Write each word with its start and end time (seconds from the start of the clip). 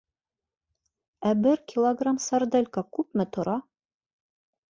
Ә 1.31 1.33
бер 1.41 1.61
килограмм 1.73 2.17
сарделька 2.25 2.85
күпме 2.99 3.27
тора? 3.37 3.57